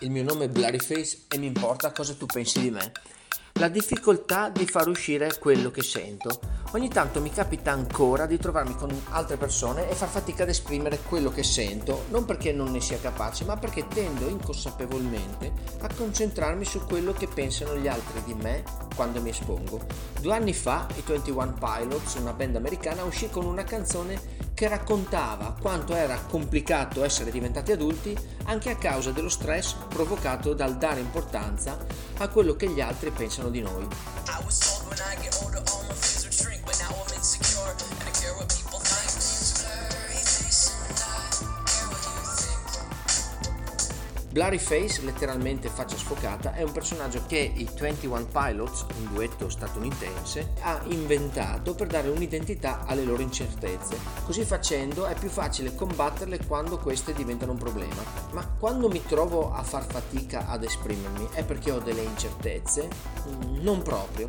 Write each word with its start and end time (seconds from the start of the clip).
Il 0.00 0.12
mio 0.12 0.22
nome 0.22 0.44
è 0.44 0.48
Blurryface 0.48 1.22
e 1.26 1.38
mi 1.38 1.46
importa 1.46 1.90
cosa 1.90 2.14
tu 2.14 2.24
pensi 2.26 2.60
di 2.60 2.70
me. 2.70 2.92
La 3.54 3.66
difficoltà 3.66 4.48
di 4.48 4.64
far 4.64 4.86
uscire 4.86 5.36
quello 5.40 5.72
che 5.72 5.82
sento. 5.82 6.38
Ogni 6.72 6.88
tanto 6.88 7.20
mi 7.20 7.32
capita 7.32 7.72
ancora 7.72 8.26
di 8.26 8.38
trovarmi 8.38 8.76
con 8.76 8.88
altre 9.08 9.36
persone 9.36 9.90
e 9.90 9.96
far 9.96 10.08
fatica 10.08 10.44
ad 10.44 10.50
esprimere 10.50 11.00
quello 11.08 11.30
che 11.30 11.42
sento, 11.42 12.04
non 12.10 12.24
perché 12.24 12.52
non 12.52 12.70
ne 12.70 12.80
sia 12.80 13.00
capace, 13.00 13.44
ma 13.44 13.56
perché 13.56 13.88
tendo 13.88 14.28
inconsapevolmente 14.28 15.50
a 15.80 15.92
concentrarmi 15.92 16.64
su 16.64 16.84
quello 16.84 17.12
che 17.12 17.26
pensano 17.26 17.74
gli 17.76 17.88
altri 17.88 18.22
di 18.22 18.34
me 18.34 18.62
quando 18.94 19.20
mi 19.20 19.30
espongo. 19.30 19.80
Due 20.20 20.32
anni 20.32 20.54
fa 20.54 20.86
i 20.94 21.02
21 21.04 21.54
Pilots, 21.54 22.14
una 22.14 22.32
band 22.32 22.54
americana, 22.54 23.02
uscì 23.02 23.28
con 23.28 23.44
una 23.44 23.64
canzone 23.64 24.46
che 24.58 24.66
raccontava 24.66 25.54
quanto 25.60 25.94
era 25.94 26.18
complicato 26.28 27.04
essere 27.04 27.30
diventati 27.30 27.70
adulti 27.70 28.16
anche 28.46 28.70
a 28.70 28.76
causa 28.76 29.12
dello 29.12 29.28
stress 29.28 29.76
provocato 29.88 30.52
dal 30.52 30.76
dare 30.76 30.98
importanza 30.98 31.78
a 32.16 32.26
quello 32.26 32.56
che 32.56 32.68
gli 32.68 32.80
altri 32.80 33.12
pensano 33.12 33.50
di 33.50 33.60
noi. 33.60 33.86
Blurry 44.30 44.58
Face, 44.58 45.02
letteralmente 45.02 45.70
faccia 45.70 45.96
sfocata, 45.96 46.52
è 46.52 46.62
un 46.62 46.70
personaggio 46.70 47.22
che 47.26 47.50
i 47.54 47.66
21 47.66 48.26
Pilots, 48.26 48.84
un 48.98 49.14
duetto 49.14 49.48
statunitense, 49.48 50.52
ha 50.60 50.82
inventato 50.84 51.74
per 51.74 51.86
dare 51.86 52.10
un'identità 52.10 52.84
alle 52.84 53.04
loro 53.04 53.22
incertezze. 53.22 53.96
Così 54.24 54.44
facendo 54.44 55.06
è 55.06 55.14
più 55.14 55.30
facile 55.30 55.74
combatterle 55.74 56.44
quando 56.46 56.76
queste 56.76 57.14
diventano 57.14 57.52
un 57.52 57.58
problema. 57.58 58.02
Ma 58.32 58.46
quando 58.58 58.90
mi 58.90 59.02
trovo 59.02 59.50
a 59.50 59.62
far 59.62 59.86
fatica 59.86 60.46
ad 60.46 60.62
esprimermi 60.62 61.28
è 61.32 61.42
perché 61.42 61.70
ho 61.70 61.78
delle 61.78 62.02
incertezze? 62.02 62.86
Non 63.62 63.80
proprio 63.80 64.28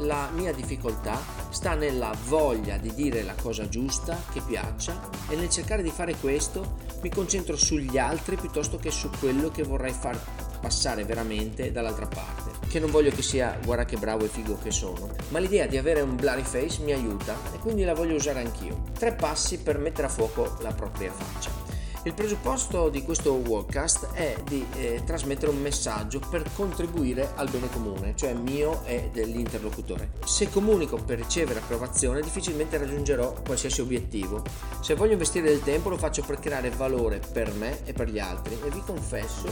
la 0.00 0.28
mia 0.32 0.52
difficoltà 0.52 1.20
sta 1.50 1.74
nella 1.74 2.12
voglia 2.26 2.76
di 2.76 2.92
dire 2.94 3.22
la 3.22 3.34
cosa 3.34 3.68
giusta, 3.68 4.18
che 4.32 4.40
piaccia, 4.40 5.00
e 5.28 5.36
nel 5.36 5.50
cercare 5.50 5.82
di 5.82 5.90
fare 5.90 6.14
questo 6.16 6.76
mi 7.02 7.10
concentro 7.10 7.56
sugli 7.56 7.98
altri 7.98 8.36
piuttosto 8.36 8.78
che 8.78 8.90
su 8.90 9.10
quello 9.18 9.50
che 9.50 9.62
vorrei 9.62 9.92
far 9.92 10.18
passare 10.60 11.04
veramente 11.04 11.72
dall'altra 11.72 12.06
parte. 12.06 12.66
Che 12.68 12.78
non 12.78 12.90
voglio 12.90 13.10
che 13.10 13.22
sia 13.22 13.58
guarda 13.64 13.84
che 13.84 13.96
bravo 13.96 14.24
e 14.24 14.28
figo 14.28 14.58
che 14.62 14.70
sono, 14.70 15.10
ma 15.30 15.38
l'idea 15.38 15.66
di 15.66 15.78
avere 15.78 16.02
un 16.02 16.16
blurry 16.16 16.42
face 16.42 16.82
mi 16.82 16.92
aiuta 16.92 17.34
e 17.52 17.58
quindi 17.58 17.84
la 17.84 17.94
voglio 17.94 18.14
usare 18.14 18.40
anch'io. 18.40 18.82
Tre 18.98 19.14
passi 19.14 19.58
per 19.58 19.78
mettere 19.78 20.06
a 20.06 20.10
fuoco 20.10 20.56
la 20.60 20.72
propria 20.72 21.10
faccia. 21.10 21.69
Il 22.04 22.14
presupposto 22.14 22.88
di 22.88 23.02
questo 23.02 23.34
workcast 23.34 24.12
è 24.14 24.34
di 24.44 24.66
eh, 24.76 25.02
trasmettere 25.04 25.52
un 25.52 25.60
messaggio 25.60 26.18
per 26.30 26.50
contribuire 26.54 27.32
al 27.34 27.50
bene 27.50 27.68
comune, 27.68 28.16
cioè 28.16 28.32
mio 28.32 28.82
e 28.86 29.10
dell'interlocutore. 29.12 30.12
Se 30.24 30.48
comunico 30.48 30.96
per 30.96 31.18
ricevere 31.18 31.58
approvazione, 31.58 32.22
difficilmente 32.22 32.78
raggiungerò 32.78 33.34
qualsiasi 33.44 33.82
obiettivo. 33.82 34.42
Se 34.80 34.94
voglio 34.94 35.12
investire 35.12 35.48
del 35.48 35.62
tempo, 35.62 35.90
lo 35.90 35.98
faccio 35.98 36.22
per 36.22 36.38
creare 36.38 36.70
valore 36.70 37.20
per 37.32 37.52
me 37.52 37.84
e 37.84 37.92
per 37.92 38.08
gli 38.08 38.18
altri 38.18 38.58
e 38.64 38.70
vi 38.70 38.80
confesso 38.80 39.48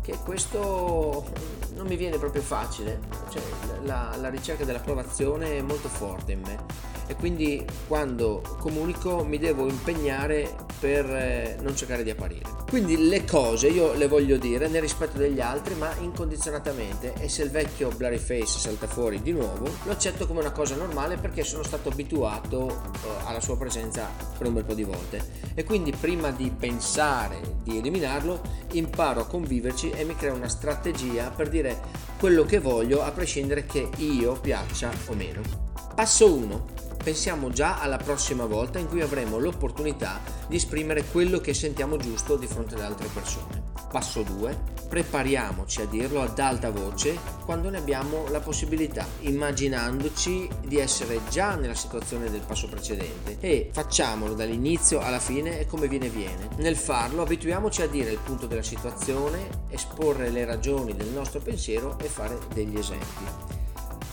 che 0.00 0.16
questo 0.24 1.24
non 1.74 1.88
mi 1.88 1.96
viene 1.96 2.18
proprio 2.18 2.42
facile, 2.42 3.00
cioè, 3.30 3.42
la, 3.82 4.14
la 4.16 4.28
ricerca 4.30 4.64
dell'approvazione 4.64 5.58
è 5.58 5.60
molto 5.60 5.88
forte 5.88 6.32
in 6.32 6.40
me 6.40 6.89
e 7.10 7.16
quindi 7.16 7.64
quando 7.88 8.40
comunico 8.60 9.24
mi 9.24 9.36
devo 9.38 9.68
impegnare 9.68 10.54
per 10.78 11.04
eh, 11.04 11.56
non 11.60 11.74
cercare 11.74 12.04
di 12.04 12.10
apparire. 12.10 12.48
Quindi 12.68 13.08
le 13.08 13.24
cose 13.24 13.66
io 13.66 13.94
le 13.94 14.06
voglio 14.06 14.36
dire 14.36 14.68
nel 14.68 14.80
rispetto 14.80 15.18
degli 15.18 15.40
altri 15.40 15.74
ma 15.74 15.92
incondizionatamente 15.98 17.14
e 17.14 17.28
se 17.28 17.42
il 17.42 17.50
vecchio 17.50 17.88
blurry 17.88 18.18
face 18.18 18.60
salta 18.60 18.86
fuori 18.86 19.20
di 19.22 19.32
nuovo 19.32 19.68
lo 19.82 19.90
accetto 19.90 20.28
come 20.28 20.38
una 20.38 20.52
cosa 20.52 20.76
normale 20.76 21.16
perché 21.16 21.42
sono 21.42 21.64
stato 21.64 21.88
abituato 21.88 22.58
uh, 22.58 23.26
alla 23.26 23.40
sua 23.40 23.58
presenza 23.58 24.08
per 24.38 24.46
un 24.46 24.54
bel 24.54 24.64
po' 24.64 24.74
di 24.74 24.84
volte 24.84 25.20
e 25.54 25.64
quindi 25.64 25.90
prima 25.90 26.30
di 26.30 26.52
pensare 26.56 27.40
di 27.64 27.78
eliminarlo 27.78 28.40
imparo 28.72 29.22
a 29.22 29.26
conviverci 29.26 29.90
e 29.90 30.04
mi 30.04 30.14
creo 30.14 30.34
una 30.34 30.48
strategia 30.48 31.30
per 31.30 31.48
dire 31.48 31.80
quello 32.20 32.44
che 32.44 32.60
voglio 32.60 33.02
a 33.02 33.10
prescindere 33.10 33.66
che 33.66 33.88
io 33.96 34.38
piaccia 34.40 34.92
o 35.06 35.14
meno. 35.14 35.40
Passo 35.92 36.32
1 36.32 36.79
pensiamo 37.02 37.50
già 37.50 37.80
alla 37.80 37.96
prossima 37.96 38.44
volta 38.44 38.78
in 38.78 38.88
cui 38.88 39.00
avremo 39.00 39.38
l'opportunità 39.38 40.20
di 40.46 40.56
esprimere 40.56 41.04
quello 41.04 41.38
che 41.38 41.54
sentiamo 41.54 41.96
giusto 41.96 42.36
di 42.36 42.46
fronte 42.46 42.74
ad 42.74 42.82
altre 42.82 43.08
persone. 43.12 43.68
Passo 43.90 44.22
2. 44.22 44.78
Prepariamoci 44.88 45.82
a 45.82 45.86
dirlo 45.86 46.20
ad 46.20 46.38
alta 46.38 46.70
voce 46.70 47.18
quando 47.44 47.70
ne 47.70 47.78
abbiamo 47.78 48.26
la 48.28 48.40
possibilità, 48.40 49.06
immaginandoci 49.20 50.48
di 50.66 50.78
essere 50.78 51.20
già 51.28 51.54
nella 51.54 51.74
situazione 51.74 52.30
del 52.30 52.40
passo 52.40 52.68
precedente 52.68 53.36
e 53.40 53.70
facciamolo 53.72 54.34
dall'inizio 54.34 55.00
alla 55.00 55.20
fine 55.20 55.60
e 55.60 55.66
come 55.66 55.88
viene 55.88 56.08
viene. 56.08 56.48
Nel 56.56 56.76
farlo 56.76 57.22
abituiamoci 57.22 57.82
a 57.82 57.88
dire 57.88 58.10
il 58.10 58.18
punto 58.18 58.46
della 58.46 58.62
situazione, 58.62 59.48
esporre 59.70 60.30
le 60.30 60.44
ragioni 60.44 60.94
del 60.94 61.08
nostro 61.08 61.40
pensiero 61.40 61.98
e 61.98 62.06
fare 62.06 62.38
degli 62.52 62.76
esempi. 62.76 63.24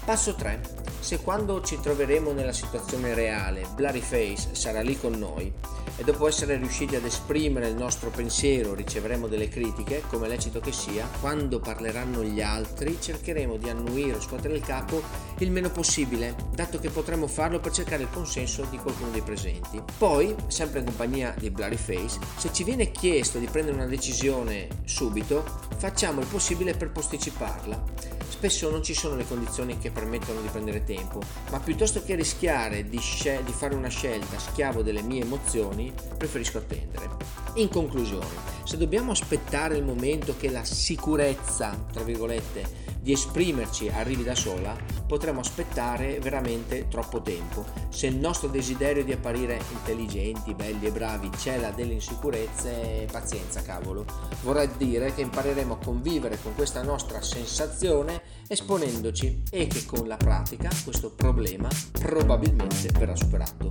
Passo 0.05 0.35
3. 0.35 0.86
Se 0.99 1.19
quando 1.19 1.61
ci 1.61 1.79
troveremo 1.79 2.31
nella 2.31 2.51
situazione 2.51 3.13
reale, 3.13 3.65
Blurry 3.75 4.01
Face 4.01 4.55
sarà 4.55 4.81
lì 4.81 4.97
con 4.97 5.13
noi 5.13 5.53
e 5.99 6.03
dopo 6.03 6.27
essere 6.27 6.57
riusciti 6.57 6.95
ad 6.95 7.05
esprimere 7.05 7.69
il 7.69 7.75
nostro 7.75 8.09
pensiero 8.09 8.75
riceveremo 8.75 9.27
delle 9.27 9.47
critiche, 9.49 10.03
come 10.07 10.27
lecito 10.27 10.59
che 10.59 10.71
sia, 10.71 11.09
quando 11.19 11.59
parleranno 11.59 12.23
gli 12.23 12.41
altri 12.41 12.97
cercheremo 12.99 13.57
di 13.57 13.69
annuire 13.69 14.17
o 14.17 14.21
scuotere 14.21 14.55
il 14.55 14.61
capo 14.61 15.01
il 15.39 15.49
meno 15.49 15.71
possibile, 15.71 16.35
dato 16.53 16.77
che 16.77 16.89
potremo 16.89 17.27
farlo 17.27 17.59
per 17.59 17.71
cercare 17.71 18.03
il 18.03 18.09
consenso 18.11 18.65
di 18.69 18.77
qualcuno 18.77 19.09
dei 19.09 19.21
presenti. 19.21 19.81
Poi, 19.97 20.35
sempre 20.47 20.79
in 20.79 20.85
compagnia 20.85 21.33
di 21.37 21.49
Blurry 21.49 21.77
Face, 21.77 22.19
se 22.37 22.51
ci 22.51 22.63
viene 22.63 22.91
chiesto 22.91 23.39
di 23.39 23.47
prendere 23.47 23.77
una 23.77 23.87
decisione 23.87 24.67
subito, 24.83 25.43
facciamo 25.77 26.21
il 26.21 26.27
possibile 26.27 26.75
per 26.75 26.91
posticiparla 26.91 28.16
spesso 28.37 28.69
non 28.69 28.83
ci 28.83 28.93
sono 28.93 29.15
le 29.15 29.25
condizioni 29.25 29.79
che 29.79 29.89
permettono 29.89 30.41
di 30.41 30.47
prendere 30.49 30.83
tempo, 30.83 31.19
ma 31.49 31.59
piuttosto 31.59 32.03
che 32.03 32.13
rischiare 32.13 32.87
di, 32.87 32.99
scel- 32.99 33.43
di 33.43 33.51
fare 33.51 33.73
una 33.73 33.87
scelta 33.87 34.37
schiavo 34.37 34.83
delle 34.83 35.01
mie 35.01 35.23
emozioni, 35.23 35.91
preferisco 36.15 36.59
attendere. 36.59 37.09
In 37.55 37.67
conclusione, 37.67 38.27
se 38.63 38.77
dobbiamo 38.77 39.09
aspettare 39.09 39.75
il 39.75 39.83
momento 39.83 40.35
che 40.37 40.51
la 40.51 40.63
sicurezza, 40.63 41.83
tra 41.91 42.03
virgolette, 42.03 42.85
di 43.01 43.11
esprimerci 43.11 43.89
arrivi 43.89 44.23
da 44.23 44.35
sola, 44.35 44.77
potremo 45.07 45.39
aspettare 45.39 46.19
veramente 46.19 46.87
troppo 46.87 47.21
tempo. 47.21 47.65
Se 47.89 48.07
il 48.07 48.17
nostro 48.17 48.49
desiderio 48.49 49.03
di 49.03 49.13
apparire 49.13 49.59
intelligenti, 49.71 50.53
belli 50.53 50.87
e 50.87 50.91
bravi 50.91 51.31
cela 51.37 51.71
delle 51.71 51.93
insicurezze, 51.93 53.07
pazienza 53.11 53.61
cavolo. 53.61 54.05
Vorrà 54.43 54.65
dire 54.65 55.13
che 55.13 55.21
impareremo 55.21 55.73
a 55.73 55.77
convivere 55.77 56.37
con 56.41 56.53
questa 56.53 56.83
nostra 56.83 57.21
sensazione 57.21 58.21
esponendoci 58.47 59.43
e 59.49 59.67
che 59.67 59.85
con 59.85 60.07
la 60.07 60.17
pratica 60.17 60.69
questo 60.83 61.11
problema 61.11 61.69
probabilmente 61.91 62.89
verrà 62.97 63.15
superato. 63.15 63.67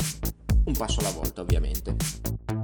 Un 0.65 0.73
passo 0.73 1.01
alla 1.01 1.11
volta 1.11 1.43
ovviamente. 1.43 2.56